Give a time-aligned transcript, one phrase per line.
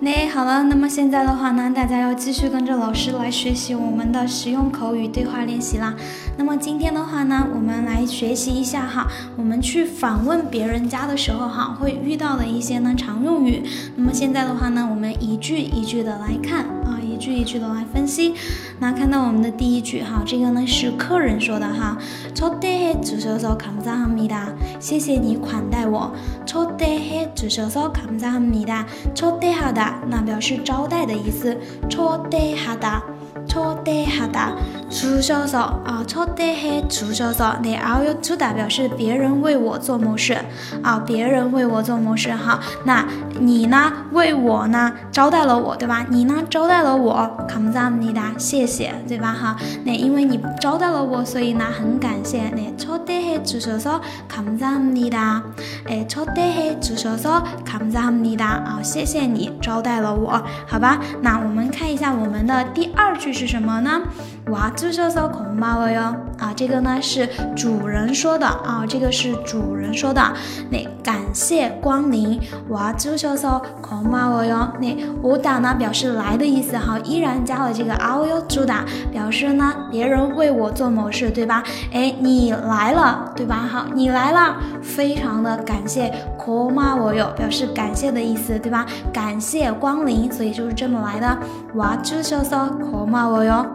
[0.00, 5.94] 那好了，那么现在的话呢，大家要继续跟着老师来学习我们的实用口语对话练习啦。
[6.36, 9.06] 那么今天的话呢，我们来学习一下哈，
[9.38, 13.62] 我们去访问别人家的时候哈，会遇到的一些呢常用语。
[13.96, 18.34] 那么现在的话呢，我们一句一句的来看啊，一句一句的来分析。
[18.78, 21.96] 那看到我们的第一句哈，这个呢是客人说的哈，
[22.34, 26.12] 초대해주셔서감사합니 다， 谢谢你款待我。
[26.50, 30.00] 초대해주셔서감사합니 다， 초대하 다。
[30.08, 33.04] 那表示招待的意思，초대하 다，
[33.46, 34.56] 초대하 다，
[34.90, 40.38] 주셔서啊，초대해주셔서 네아요주다表示别人为我做某事
[40.82, 42.60] 啊，别人为我做某事哈。
[42.84, 43.04] 那
[43.40, 46.06] 你呢，为我呢招待了我，对吧？
[46.08, 49.32] 你呢招待了我，감사합니 다， 谢谢，对吧？
[49.32, 52.48] 哈，那因为你招待了我，所以呢很感谢。
[52.50, 55.42] 那초대해주셔서감사합니 다，
[55.88, 61.00] 哎，초대해주셔서감사합니 다， 啊，谢谢你招待了我，好吧？
[61.22, 64.02] 那我们看一下我们的第二句是什么呢？
[64.46, 66.14] 와주셔서고마워 요。
[66.38, 70.22] 啊，这个呢是主人说的啊，这个是主人说的。
[70.70, 74.68] 那感谢光临，와주셔서고마워 요。
[74.78, 81.62] 那오다呢表示来的意思哈，依然加了这个아요주다， 表示呢别人为我做某事，对吧？
[81.92, 83.56] 哎，你来了，对吧？
[83.68, 88.86] 好，你来了，非常的感谢，고마워 요， 表示感谢的意思，对吧？
[89.12, 91.38] 感谢光临，所以就是这么来的。
[91.74, 93.66] 와주셔서고마워 요，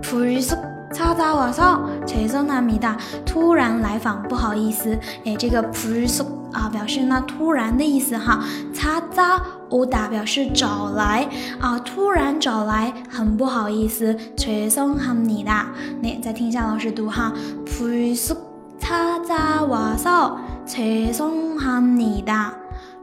[0.03, 2.97] 불쑥찾아와서죄송합니 다。
[3.25, 4.99] 突然来访，不好意思。
[5.25, 8.39] 哎，这个불쑥啊，表示呢突然的意思哈。
[8.75, 11.29] 찾아오다表示找来
[11.61, 14.17] 啊，突然找来，很不好意思。
[14.37, 15.73] 죄송합니 다。
[16.03, 17.33] 那再听一下老师读哈，
[17.67, 22.55] 불쑥찾아와서 죄송합니 다。